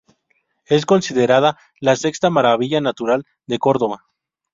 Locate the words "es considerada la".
0.65-1.95